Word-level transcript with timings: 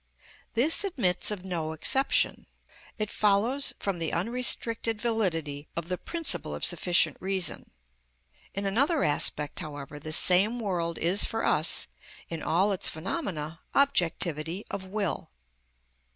This 0.55 0.83
admits 0.83 1.29
of 1.29 1.45
no 1.45 1.73
exception: 1.73 2.47
it 2.97 3.11
follows 3.11 3.75
from 3.77 3.99
the 3.99 4.11
unrestricted 4.11 4.99
validity 4.99 5.67
of 5.75 5.89
the 5.89 5.97
principle 5.99 6.55
of 6.55 6.65
sufficient 6.65 7.17
reason. 7.19 7.69
In 8.55 8.65
another 8.65 9.03
aspect, 9.03 9.59
however, 9.59 9.99
the 9.99 10.11
same 10.11 10.59
world 10.59 10.97
is 10.97 11.23
for 11.25 11.45
us, 11.45 11.85
in 12.29 12.41
all 12.41 12.71
its 12.71 12.89
phenomena, 12.89 13.59
objectivity 13.75 14.65
of 14.71 14.87
will. 14.87 15.29